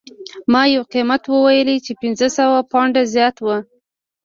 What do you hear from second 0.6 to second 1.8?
یو قیمت وویل